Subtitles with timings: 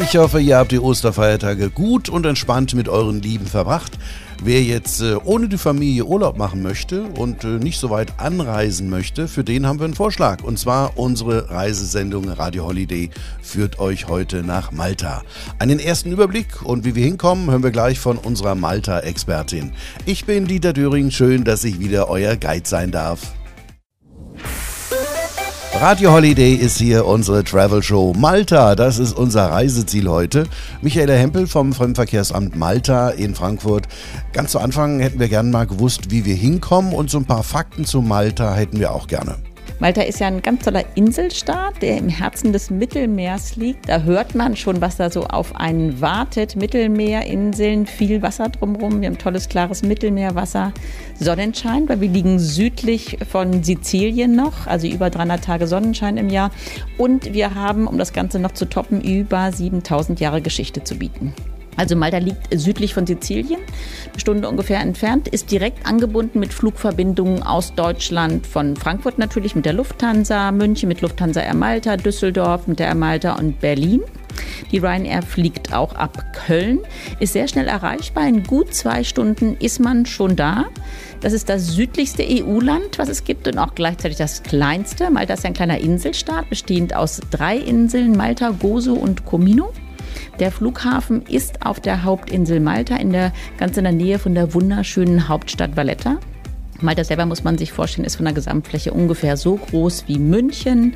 [0.00, 3.98] Ich hoffe, ihr habt die Osterfeiertage gut und entspannt mit euren Lieben verbracht.
[4.42, 8.88] Wer jetzt äh, ohne die Familie Urlaub machen möchte und äh, nicht so weit anreisen
[8.88, 10.44] möchte, für den haben wir einen Vorschlag.
[10.44, 13.10] Und zwar unsere Reisesendung Radio Holiday
[13.42, 15.24] führt euch heute nach Malta.
[15.58, 19.72] Einen ersten Überblick und wie wir hinkommen, hören wir gleich von unserer Malta-Expertin.
[20.06, 23.34] Ich bin Dieter Döring, schön, dass ich wieder euer Guide sein darf.
[25.82, 28.76] Radio Holiday ist hier unsere Travel Show Malta.
[28.76, 30.44] Das ist unser Reiseziel heute.
[30.80, 33.88] Michaela Hempel vom Fremdenverkehrsamt Malta in Frankfurt.
[34.32, 37.42] Ganz zu Anfang hätten wir gerne mal gewusst, wie wir hinkommen und so ein paar
[37.42, 39.38] Fakten zu Malta hätten wir auch gerne.
[39.82, 43.88] Malta ist ja ein ganz toller Inselstaat, der im Herzen des Mittelmeers liegt.
[43.88, 46.54] Da hört man schon, was da so auf einen wartet.
[46.54, 49.00] Mittelmeerinseln, viel Wasser drumherum.
[49.00, 50.72] Wir haben tolles, klares Mittelmeerwasser.
[51.18, 56.52] Sonnenschein, weil wir liegen südlich von Sizilien noch, also über 300 Tage Sonnenschein im Jahr.
[56.96, 61.34] Und wir haben, um das Ganze noch zu toppen, über 7000 Jahre Geschichte zu bieten.
[61.76, 63.60] Also Malta liegt südlich von Sizilien,
[64.10, 69.64] eine Stunde ungefähr entfernt, ist direkt angebunden mit Flugverbindungen aus Deutschland, von Frankfurt natürlich mit
[69.64, 74.02] der Lufthansa, München mit Lufthansa Air Malta, Düsseldorf mit der Air Malta und Berlin.
[74.70, 76.80] Die Ryanair fliegt auch ab Köln,
[77.20, 78.26] ist sehr schnell erreichbar.
[78.26, 80.66] In gut zwei Stunden ist man schon da.
[81.20, 85.10] Das ist das südlichste EU-Land, was es gibt und auch gleichzeitig das kleinste.
[85.10, 89.72] Malta ist ein kleiner Inselstaat, bestehend aus drei Inseln, Malta, Gozo und Comino.
[90.38, 94.54] Der Flughafen ist auf der Hauptinsel Malta, in der, ganz in der Nähe von der
[94.54, 96.18] wunderschönen Hauptstadt Valletta.
[96.82, 100.94] Malta selber muss man sich vorstellen, ist von der Gesamtfläche ungefähr so groß wie München,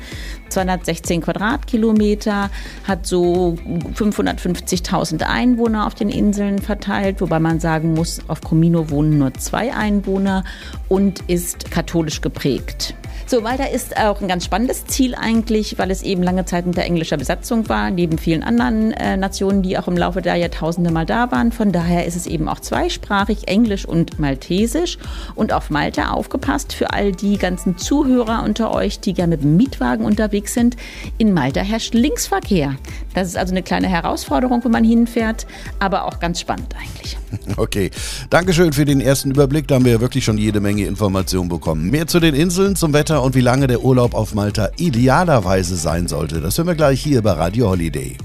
[0.49, 2.49] 216 Quadratkilometer,
[2.85, 3.57] hat so
[3.95, 9.73] 550.000 Einwohner auf den Inseln verteilt, wobei man sagen muss, auf Comino wohnen nur zwei
[9.73, 10.43] Einwohner
[10.89, 12.95] und ist katholisch geprägt.
[13.29, 16.83] So, Malta ist auch ein ganz spannendes Ziel eigentlich, weil es eben lange Zeit unter
[16.83, 21.05] englischer Besatzung war, neben vielen anderen äh, Nationen, die auch im Laufe der Jahrtausende mal
[21.05, 21.51] da waren.
[21.51, 24.97] Von daher ist es eben auch zweisprachig, Englisch und Maltesisch.
[25.35, 29.57] Und auf Malta aufgepasst für all die ganzen Zuhörer unter euch, die gerne mit dem
[29.57, 30.77] Mietwagen unterwegs sind.
[31.17, 32.77] In Malta herrscht Linksverkehr.
[33.13, 35.47] Das ist also eine kleine Herausforderung, wenn man hinfährt,
[35.79, 37.17] aber auch ganz spannend eigentlich.
[37.57, 37.91] Okay,
[38.29, 39.67] Dankeschön für den ersten Überblick.
[39.67, 41.89] Da haben wir ja wirklich schon jede Menge Informationen bekommen.
[41.89, 46.07] Mehr zu den Inseln, zum Wetter und wie lange der Urlaub auf Malta idealerweise sein
[46.07, 46.41] sollte.
[46.41, 48.17] Das hören wir gleich hier bei Radio Holiday.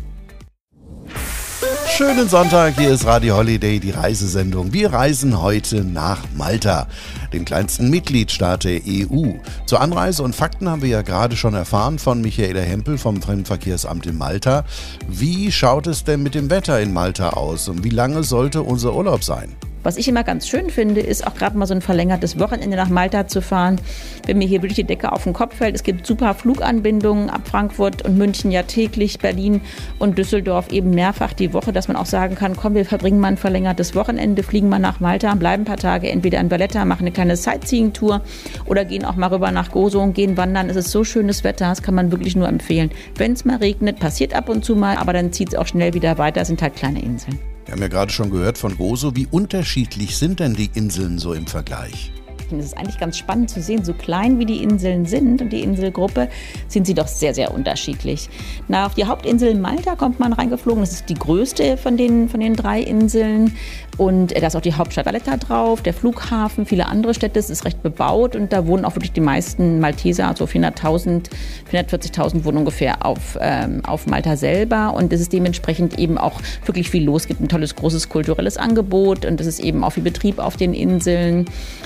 [1.95, 4.73] Schönen Sonntag, hier ist Radio Holiday, die Reisesendung.
[4.73, 6.89] Wir reisen heute nach Malta,
[7.33, 9.35] dem kleinsten Mitgliedstaat der EU.
[9.67, 14.07] Zur Anreise und Fakten haben wir ja gerade schon erfahren von Michaela Hempel vom Fremdenverkehrsamt
[14.07, 14.65] in Malta.
[15.07, 18.95] Wie schaut es denn mit dem Wetter in Malta aus und wie lange sollte unser
[18.95, 19.55] Urlaub sein?
[19.83, 22.89] Was ich immer ganz schön finde, ist auch gerade mal so ein verlängertes Wochenende nach
[22.89, 23.81] Malta zu fahren,
[24.27, 25.75] wenn mir hier wirklich die Decke auf den Kopf fällt.
[25.75, 29.61] Es gibt super Fluganbindungen ab Frankfurt und München ja täglich, Berlin
[29.99, 33.29] und Düsseldorf eben mehrfach die Woche, dass man auch sagen kann, komm, wir verbringen mal
[33.29, 37.03] ein verlängertes Wochenende, fliegen mal nach Malta, bleiben ein paar Tage entweder in Valletta, machen
[37.03, 38.21] eine kleine Sightseeing-Tour
[38.67, 40.71] oder gehen auch mal rüber nach Gozo und gehen wandern.
[40.71, 42.91] Es ist so schönes Wetter, das kann man wirklich nur empfehlen.
[43.17, 45.95] Wenn es mal regnet, passiert ab und zu mal, aber dann zieht es auch schnell
[45.95, 47.52] wieder weiter, es sind halt kleine Inseln.
[47.65, 49.15] Wir haben ja gerade schon gehört von Gozo.
[49.15, 52.13] Wie unterschiedlich sind denn die Inseln so im Vergleich?
[52.59, 55.63] Es ist eigentlich ganz spannend zu sehen, so klein wie die Inseln sind und die
[55.63, 56.29] Inselgruppe,
[56.69, 58.29] sind sie doch sehr, sehr unterschiedlich.
[58.69, 60.83] Na, auf die Hauptinsel Malta kommt man reingeflogen.
[60.83, 63.57] Das ist die größte von den, von den drei Inseln.
[63.99, 67.39] Und da ist auch die Hauptstadt Valletta drauf, der Flughafen, viele andere Städte.
[67.39, 71.31] Es ist recht bebaut und da wohnen auch wirklich die meisten Malteser, also 400.000,
[71.71, 74.95] 440.000 wohnen ungefähr auf, ähm, auf Malta selber.
[74.95, 77.23] Und es ist dementsprechend eben auch wirklich viel los.
[77.23, 80.57] Es gibt ein tolles, großes kulturelles Angebot und es ist eben auch viel Betrieb auf
[80.57, 81.45] den Inseln.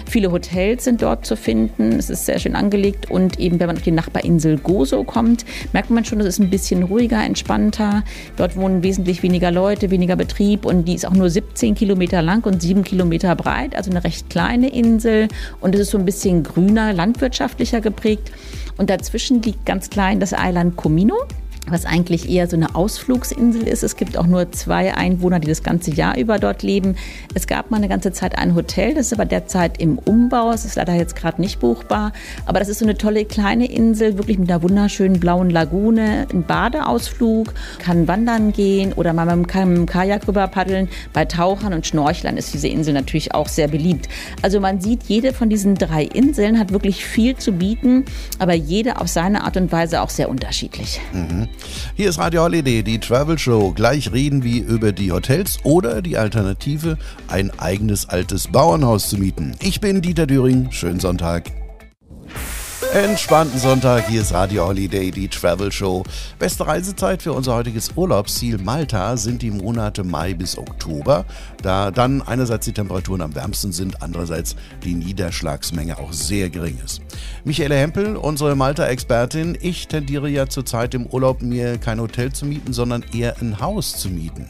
[0.09, 1.93] Viele Hotels sind dort zu finden.
[1.93, 5.91] Es ist sehr schön angelegt und eben, wenn man auf die Nachbarinsel Gozo kommt, merkt
[5.91, 8.03] man schon, es ist ein bisschen ruhiger, entspannter.
[8.37, 12.45] Dort wohnen wesentlich weniger Leute, weniger Betrieb und die ist auch nur 17 Kilometer lang
[12.47, 15.29] und sieben Kilometer breit, also eine recht kleine Insel.
[15.61, 18.33] Und es ist so ein bisschen grüner, landwirtschaftlicher geprägt.
[18.79, 21.17] Und dazwischen liegt ganz klein das Eiland Comino
[21.69, 23.83] was eigentlich eher so eine Ausflugsinsel ist.
[23.83, 26.97] Es gibt auch nur zwei Einwohner, die das ganze Jahr über dort leben.
[27.35, 30.51] Es gab mal eine ganze Zeit ein Hotel, das ist aber derzeit im Umbau.
[30.53, 32.13] Es ist leider jetzt gerade nicht buchbar.
[32.45, 36.45] Aber das ist so eine tolle kleine Insel, wirklich mit einer wunderschönen blauen Lagune, ein
[36.45, 40.89] Badeausflug, kann wandern gehen oder mal mit einem Kajak rüber paddeln.
[41.13, 44.09] Bei Tauchern und Schnorchlern ist diese Insel natürlich auch sehr beliebt.
[44.43, 48.05] Also man sieht, jede von diesen drei Inseln hat wirklich viel zu bieten,
[48.39, 51.01] aber jede auf seine Art und Weise auch sehr unterschiedlich.
[51.13, 51.49] Mhm.
[51.95, 53.73] Hier ist Radio Holiday, die Travel Show.
[53.73, 56.99] Gleich reden wir über die Hotels oder die Alternative,
[57.29, 59.55] ein eigenes altes Bauernhaus zu mieten.
[59.61, 60.71] Ich bin Dieter Düring.
[60.71, 61.66] Schönen Sonntag.
[62.97, 66.03] Entspannten Sonntag, hier ist Radio Holiday, die Travel Show.
[66.39, 71.27] Beste Reisezeit für unser heutiges Urlaubsziel Malta sind die Monate Mai bis Oktober,
[71.61, 77.03] da dann einerseits die Temperaturen am wärmsten sind, andererseits die Niederschlagsmenge auch sehr gering ist.
[77.45, 82.73] Michaela Hempel, unsere Malta-Expertin, ich tendiere ja zurzeit im Urlaub mir kein Hotel zu mieten,
[82.73, 84.49] sondern eher ein Haus zu mieten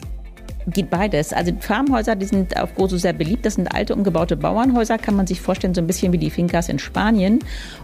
[0.67, 1.33] geht beides.
[1.33, 3.45] Also Farmhäuser, die sind auf Gozo sehr beliebt.
[3.45, 6.69] Das sind alte, umgebaute Bauernhäuser, kann man sich vorstellen, so ein bisschen wie die Fincas
[6.69, 7.39] in Spanien.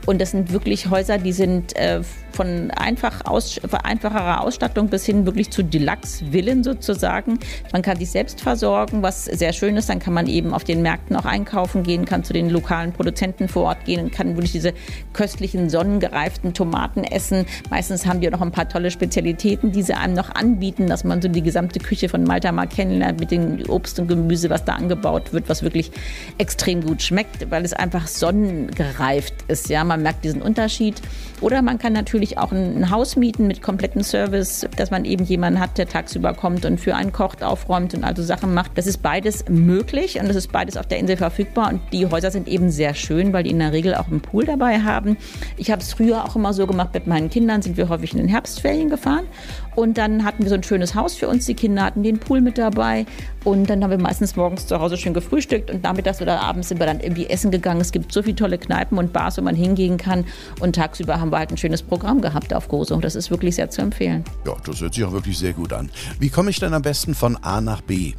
[0.05, 2.01] Und das sind wirklich Häuser, die sind äh,
[2.31, 7.39] von einfach aus, einfacherer Ausstattung bis hin wirklich zu Deluxe-Villen sozusagen.
[7.71, 9.89] Man kann sich selbst versorgen, was sehr schön ist.
[9.89, 13.47] Dann kann man eben auf den Märkten auch einkaufen gehen, kann zu den lokalen Produzenten
[13.47, 14.73] vor Ort gehen und kann wirklich diese
[15.13, 17.45] köstlichen, sonnengereiften Tomaten essen.
[17.69, 21.03] Meistens haben die auch noch ein paar tolle Spezialitäten, die sie einem noch anbieten, dass
[21.03, 24.65] man so die gesamte Küche von Malta mal kennenlernt mit dem Obst und Gemüse, was
[24.65, 25.91] da angebaut wird, was wirklich
[26.37, 29.69] extrem gut schmeckt, weil es einfach sonnengereift ist.
[29.69, 31.01] Ja, man merkt diesen Unterschied.
[31.41, 35.59] Oder man kann natürlich auch ein Haus mieten mit kompletten Service, dass man eben jemanden
[35.59, 38.77] hat, der tagsüber kommt und für einen kocht, aufräumt und also Sachen macht.
[38.77, 41.69] Das ist beides möglich und das ist beides auf der Insel verfügbar.
[41.69, 44.45] Und die Häuser sind eben sehr schön, weil die in der Regel auch einen Pool
[44.45, 45.17] dabei haben.
[45.57, 48.19] Ich habe es früher auch immer so gemacht mit meinen Kindern, sind wir häufig in
[48.19, 49.27] den Herbstferien gefahren
[49.75, 51.45] und dann hatten wir so ein schönes Haus für uns.
[51.45, 53.05] Die Kinder hatten den Pool mit dabei.
[53.43, 55.69] Und dann haben wir meistens morgens zu Hause schön gefrühstückt.
[55.69, 57.81] Und nachmittags oder abends sind wir dann irgendwie essen gegangen.
[57.81, 60.25] Es gibt so viele tolle Kneipen und Bars, wo man hingehen kann.
[60.59, 62.97] Und tagsüber haben wir halt ein schönes Programm gehabt auf Gozo.
[62.97, 64.23] Das ist wirklich sehr zu empfehlen.
[64.45, 65.89] Ja, das hört sich auch wirklich sehr gut an.
[66.19, 68.13] Wie komme ich denn am besten von A nach B?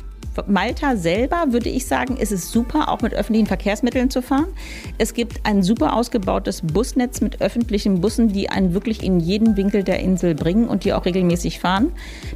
[0.47, 4.47] Malta selber würde ich sagen, ist es super, auch mit öffentlichen Verkehrsmitteln zu fahren.
[4.99, 9.85] Es gibt ein super ausgebautes Busnetz mit öffentlichen Bussen, die einen wirklich in jeden Winkel
[9.85, 11.93] der Insel bringen und die auch regelmäßig fahren.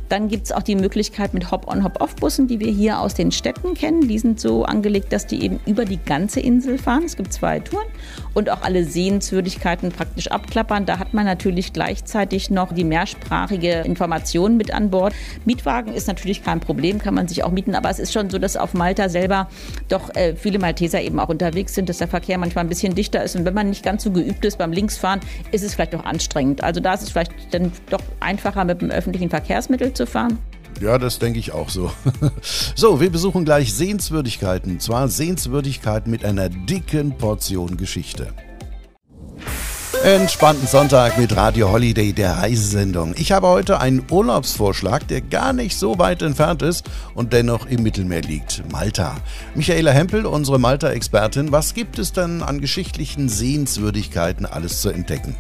[0.09, 3.75] Dann gibt es auch die Möglichkeit mit Hop-on, Hop-off-Bussen, die wir hier aus den Städten
[3.75, 4.09] kennen.
[4.09, 7.05] Die sind so angelegt, dass die eben über die ganze Insel fahren.
[7.05, 7.87] Es gibt zwei Touren
[8.35, 10.87] und auch alle Sehenswürdigkeiten praktisch abklappern.
[10.87, 15.15] Da hat man natürlich gleichzeitig noch die mehrsprachige Information mit an Bord.
[15.45, 18.29] Mietwagen ist natürlich kein Problem, kann man sich auch mieten, aber aber es ist schon
[18.29, 19.49] so, dass auf Malta selber
[19.89, 23.25] doch äh, viele Malteser eben auch unterwegs sind, dass der Verkehr manchmal ein bisschen dichter
[23.25, 23.35] ist.
[23.35, 25.21] Und wenn man nicht ganz so geübt ist beim Linksfahren,
[25.53, 26.63] ist es vielleicht auch anstrengend.
[26.63, 30.39] Also da ist es vielleicht dann doch einfacher, mit dem öffentlichen Verkehrsmittel zu fahren.
[30.83, 31.91] Ja, das denke ich auch so.
[32.75, 34.81] so, wir besuchen gleich Sehenswürdigkeiten.
[34.81, 38.35] Zwar Sehenswürdigkeiten mit einer dicken Portion Geschichte.
[40.05, 43.15] Entspannten Sonntag mit Radio Holiday, der Reisesendung.
[43.17, 47.83] Ich habe heute einen Urlaubsvorschlag, der gar nicht so weit entfernt ist und dennoch im
[47.83, 48.63] Mittelmeer liegt.
[48.71, 49.17] Malta.
[49.55, 55.35] Michaela Hempel, unsere Malta-Expertin, was gibt es denn an geschichtlichen Sehenswürdigkeiten alles zu entdecken?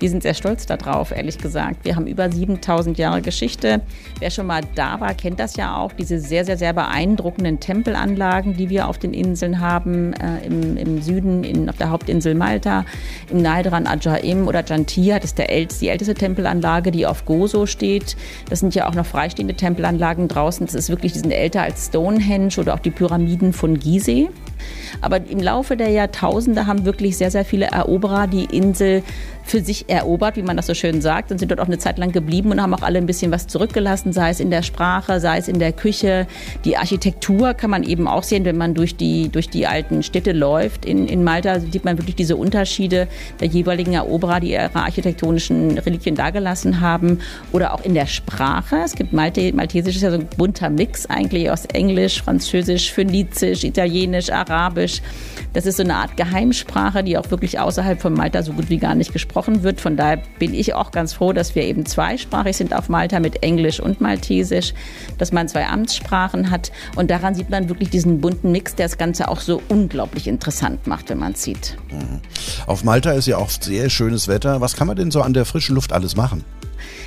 [0.00, 1.84] Wir sind sehr stolz darauf, ehrlich gesagt.
[1.84, 3.82] Wir haben über 7000 Jahre Geschichte.
[4.18, 8.56] Wer schon mal da war, kennt das ja auch, diese sehr, sehr, sehr beeindruckenden Tempelanlagen,
[8.56, 12.86] die wir auf den Inseln haben, äh, im, im, Süden, in, auf der Hauptinsel Malta,
[13.30, 17.66] im Nahe Ajaim oder Jantia, das ist der älteste, die älteste Tempelanlage, die auf Gozo
[17.66, 18.16] steht.
[18.48, 20.64] Das sind ja auch noch freistehende Tempelanlagen draußen.
[20.64, 24.30] Das ist wirklich, die sind älter als Stonehenge oder auch die Pyramiden von Gizeh.
[25.00, 29.02] Aber im Laufe der Jahrtausende haben wirklich sehr, sehr viele Eroberer die Insel
[29.50, 31.98] für sich erobert, wie man das so schön sagt, und sind dort auch eine Zeit
[31.98, 35.18] lang geblieben und haben auch alle ein bisschen was zurückgelassen, sei es in der Sprache,
[35.18, 36.26] sei es in der Küche.
[36.64, 40.32] Die Architektur kann man eben auch sehen, wenn man durch die, durch die alten Städte
[40.32, 40.84] läuft.
[40.84, 43.08] In, in Malta sieht man wirklich diese Unterschiede
[43.40, 47.18] der jeweiligen Eroberer, die ihre architektonischen Reliquien dagelassen haben.
[47.50, 48.76] Oder auch in der Sprache.
[48.84, 53.64] Es gibt Malte, Maltesisch ist ja so ein bunter Mix eigentlich aus Englisch, Französisch, Phönizisch,
[53.64, 54.49] Italienisch, Arabisch.
[55.52, 58.78] Das ist so eine Art Geheimsprache, die auch wirklich außerhalb von Malta so gut wie
[58.78, 59.80] gar nicht gesprochen wird.
[59.80, 63.42] Von daher bin ich auch ganz froh, dass wir eben zweisprachig sind auf Malta mit
[63.42, 64.74] Englisch und Maltesisch,
[65.18, 66.70] dass man zwei Amtssprachen hat.
[66.96, 70.86] Und daran sieht man wirklich diesen bunten Mix, der das Ganze auch so unglaublich interessant
[70.86, 71.76] macht, wenn man es sieht.
[71.90, 72.20] Mhm.
[72.66, 74.60] Auf Malta ist ja oft sehr schönes Wetter.
[74.60, 76.44] Was kann man denn so an der frischen Luft alles machen?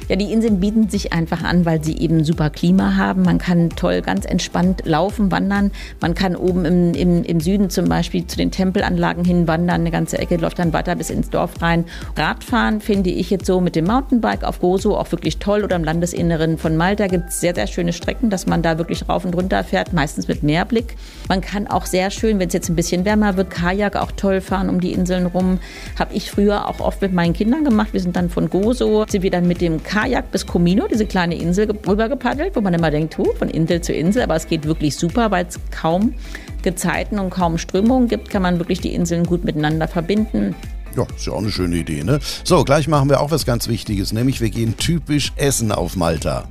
[0.10, 3.24] Ja, die Inseln bieten sich einfach an, weil sie eben super Klima haben.
[3.24, 5.72] Man kann toll ganz entspannt laufen, wandern.
[6.02, 9.82] Man kann oben im, im, im Süden zum Beispiel zu den Tempelanlagen hin wandern.
[9.82, 11.86] Eine ganze Ecke läuft dann weiter bis ins Dorf rein.
[12.16, 15.64] Radfahren finde ich jetzt so mit dem Mountainbike auf Gozo auch wirklich toll.
[15.64, 19.08] Oder im Landesinneren von Malta gibt es sehr, sehr schöne Strecken, dass man da wirklich
[19.08, 20.96] rauf und runter fährt, meistens mit Meerblick.
[21.30, 24.42] Man kann auch sehr schön, wenn es jetzt ein bisschen wärmer wird, Kajak auch toll
[24.42, 25.60] fahren um die Inseln rum.
[25.98, 27.90] Habe ich früher auch oft mit meinen Kindern gemacht.
[27.94, 31.36] Wir sind dann von Gozo, sind wir dann mit dem Kajak bis Comino, diese kleine
[31.36, 34.24] Insel, rüber gepaddelt, wo man immer denkt, huh, von Insel zu Insel.
[34.24, 36.14] Aber es geht wirklich super, weil es kaum
[36.62, 40.56] Gezeiten und kaum Strömungen gibt, kann man wirklich die Inseln gut miteinander verbinden.
[40.96, 42.20] Ja, ist ja auch eine schöne Idee, ne?
[42.44, 46.48] So, gleich machen wir auch was ganz Wichtiges, nämlich wir gehen typisch essen auf Malta.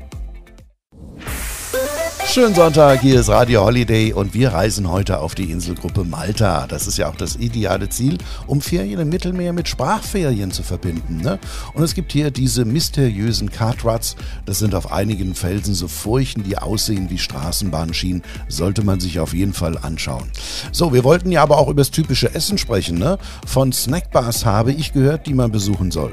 [2.32, 6.66] Schönen Sonntag, hier ist Radio Holiday und wir reisen heute auf die Inselgruppe Malta.
[6.66, 11.18] Das ist ja auch das ideale Ziel, um Ferien im Mittelmeer mit Sprachferien zu verbinden.
[11.18, 11.38] Ne?
[11.74, 14.16] Und es gibt hier diese mysteriösen Cartruts.
[14.46, 18.22] Das sind auf einigen Felsen so Furchen, die aussehen wie Straßenbahnschienen.
[18.48, 20.32] Sollte man sich auf jeden Fall anschauen.
[20.72, 22.96] So, wir wollten ja aber auch über das typische Essen sprechen.
[22.96, 23.18] Ne?
[23.46, 26.12] Von Snackbars habe ich gehört, die man besuchen soll.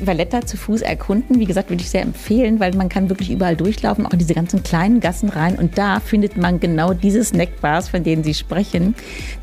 [0.00, 1.38] Valletta zu Fuß erkunden.
[1.38, 4.34] Wie gesagt, würde ich sehr empfehlen, weil man kann wirklich überall durchlaufen, auch in diese
[4.34, 5.58] ganzen kleinen Gassen rein.
[5.58, 8.94] Und da findet man genau diese Snackbars, von denen Sie sprechen.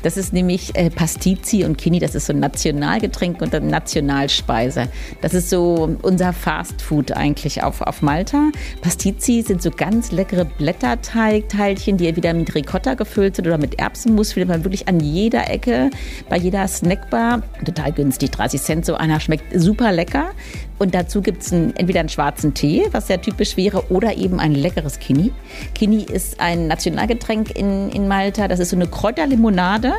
[0.02, 1.98] Das ist nämlich äh, Pastizi und Kini.
[1.98, 4.88] Das ist so ein Nationalgetränk und eine Nationalspeise.
[5.20, 8.50] Das ist so unser Fastfood eigentlich auf, auf Malta.
[8.80, 14.32] Pastizi sind so ganz leckere Blätterteigteilchen, die entweder mit Ricotta gefüllt sind oder mit Erbsenmus.
[14.32, 15.90] Findet man wirklich an jeder Ecke,
[16.28, 17.42] bei jeder Snackbar.
[17.64, 19.20] Total günstig, 30 Cent so einer.
[19.20, 20.30] Schmeckt super lecker.
[20.78, 24.54] Und dazu gibt es entweder einen schwarzen Tee, was sehr typisch wäre, oder eben ein
[24.54, 25.32] leckeres Kini.
[25.74, 28.48] Kini ist ein Nationalgetränk in, in Malta.
[28.48, 29.92] Das ist so eine Kräuterlimonade.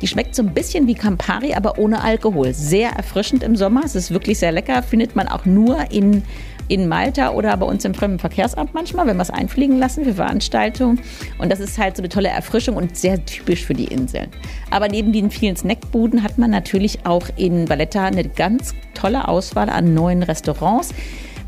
[0.00, 2.52] Die schmeckt so ein bisschen wie Campari, aber ohne Alkohol.
[2.52, 3.82] Sehr erfrischend im Sommer.
[3.84, 4.82] Es ist wirklich sehr lecker.
[4.82, 6.22] Findet man auch nur in
[6.68, 11.00] in Malta oder bei uns im Fremdenverkehrsamt manchmal, wenn wir es einfliegen lassen für Veranstaltungen.
[11.38, 14.28] Und das ist halt so eine tolle Erfrischung und sehr typisch für die Inseln.
[14.70, 19.68] Aber neben den vielen Snackbuden hat man natürlich auch in Valletta eine ganz tolle Auswahl
[19.68, 20.94] an neuen Restaurants.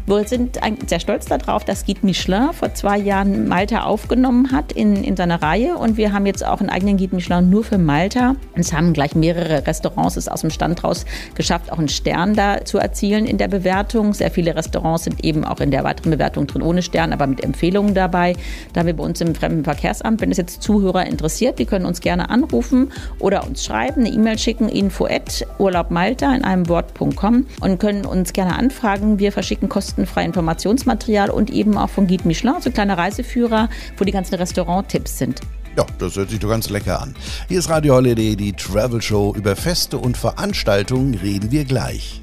[0.08, 5.02] Wir sind sehr stolz darauf, dass Guide Michelin vor zwei Jahren Malta aufgenommen hat in,
[5.02, 5.76] in seiner Reihe.
[5.76, 8.36] Und wir haben jetzt auch einen eigenen Guide Michelin nur für Malta.
[8.54, 12.64] Es haben gleich mehrere Restaurants es aus dem Stand raus geschafft, auch einen Stern da
[12.64, 14.14] zu erzielen in der Bewertung.
[14.14, 17.42] Sehr viele Restaurants sind eben auch in der weiteren Bewertung drin ohne Stern, aber mit
[17.42, 18.34] Empfehlungen dabei.
[18.74, 22.00] Da haben wir bei uns im Fremdenverkehrsamt, wenn es jetzt Zuhörer interessiert, die können uns
[22.00, 27.80] gerne anrufen oder uns schreiben, eine E-Mail schicken, info at urlaubmalta in einem Wort.com und
[27.80, 29.18] können uns gerne anfragen.
[29.18, 34.04] Wir verschicken Kosten kostenfrei Informationsmaterial und eben auch von Guide Michelin, so kleine Reiseführer, wo
[34.04, 35.40] die ganzen Restaurant-Tipps sind.
[35.76, 37.14] Ja, das hört sich doch ganz lecker an.
[37.48, 39.34] Hier ist Radio Holiday, die Travel Show.
[39.36, 42.22] Über Feste und Veranstaltungen reden wir gleich.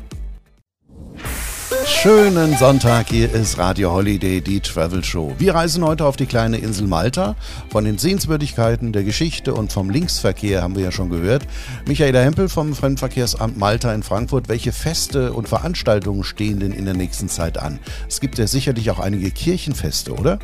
[2.01, 5.33] Schönen Sonntag, hier ist Radio Holiday, die Travel Show.
[5.37, 7.37] Wir reisen heute auf die kleine Insel Malta.
[7.69, 11.43] Von den Sehenswürdigkeiten, der Geschichte und vom Linksverkehr haben wir ja schon gehört.
[11.87, 14.49] Michaela Hempel vom Fremdenverkehrsamt Malta in Frankfurt.
[14.49, 17.79] Welche Feste und Veranstaltungen stehen denn in der nächsten Zeit an?
[18.09, 20.39] Es gibt ja sicherlich auch einige Kirchenfeste, oder?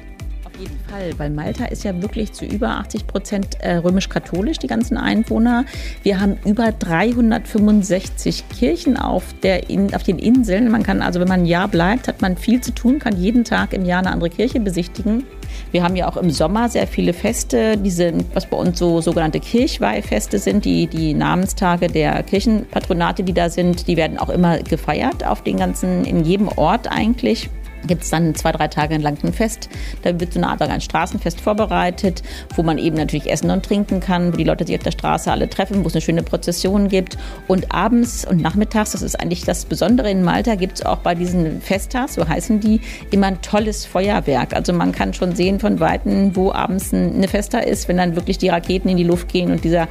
[0.60, 4.98] Jeden Fall, weil Malta ist ja wirklich zu über 80 Prozent äh, römisch-katholisch, die ganzen
[4.98, 5.66] Einwohner.
[6.04, 10.70] Wir haben über 365 Kirchen auf, der in, auf den Inseln.
[10.70, 13.44] Man kann also, wenn man ein Jahr bleibt, hat man viel zu tun, kann jeden
[13.44, 15.24] Tag im Jahr eine andere Kirche besichtigen.
[15.72, 19.40] Wir haben ja auch im Sommer sehr viele Feste, diese, was bei uns so sogenannte
[19.40, 25.26] Kirchweihfeste sind, die, die Namenstage der Kirchenpatronate, die da sind, die werden auch immer gefeiert
[25.26, 27.50] auf den ganzen, in jedem Ort eigentlich
[27.88, 29.70] gibt es dann zwei, drei Tage lang ein Fest.
[30.04, 32.22] Da wird so eine Art ein Straßenfest vorbereitet,
[32.56, 35.32] wo man eben natürlich essen und trinken kann, wo die Leute sich auf der Straße
[35.32, 37.18] alle treffen, wo es eine schöne Prozession gibt.
[37.48, 41.16] Und abends und nachmittags, das ist eigentlich das Besondere in Malta, gibt es auch bei
[41.16, 42.82] diesen Festas, so heißen die,
[43.12, 44.54] immer ein tolles Feuerwerk.
[44.54, 48.38] Also man kann schon sehen von Weitem, wo abends eine Festa ist, wenn dann wirklich
[48.38, 49.88] die Raketen in die Luft gehen und dieser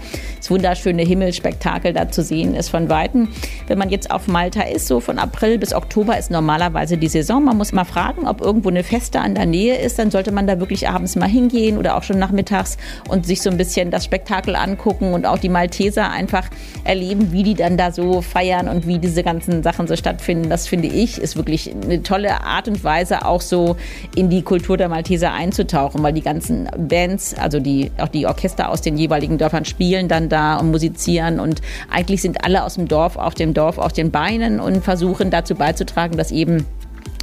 [0.48, 3.28] wunderschöne Himmelsspektakel da zu sehen ist von Weitem.
[3.66, 7.44] Wenn man jetzt auf Malta ist, so von April bis Oktober ist normalerweise die Saison.
[7.44, 9.98] Man muss mal fragen, ob irgendwo eine Feste an der Nähe ist.
[10.00, 12.76] Dann sollte man da wirklich abends mal hingehen oder auch schon nachmittags
[13.08, 16.48] und sich so ein bisschen das Spektakel angucken und auch die Malteser einfach
[16.82, 20.50] erleben, wie die dann da so feiern und wie diese ganzen Sachen so stattfinden.
[20.50, 23.76] Das finde ich ist wirklich eine tolle Art und Weise, auch so
[24.16, 28.70] in die Kultur der Malteser einzutauchen, weil die ganzen Bands, also die, auch die Orchester
[28.70, 32.88] aus den jeweiligen Dörfern spielen dann da und musizieren und eigentlich sind alle aus dem
[32.88, 36.66] Dorf auf dem Dorf auf den Beinen und versuchen dazu beizutragen, dass eben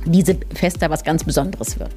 [0.06, 1.92] diese Feste was ganz Besonderes wird.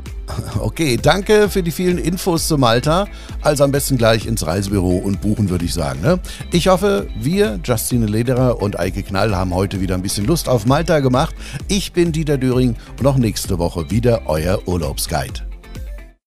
[0.60, 3.06] Okay, danke für die vielen Infos zu Malta.
[3.42, 6.00] Also am besten gleich ins Reisebüro und buchen, würde ich sagen.
[6.02, 6.20] Ne?
[6.52, 10.66] Ich hoffe, wir, Justine Lederer und Eike Knall, haben heute wieder ein bisschen Lust auf
[10.66, 11.34] Malta gemacht.
[11.68, 15.47] Ich bin Dieter Döring und auch nächste Woche wieder euer Urlaubsguide.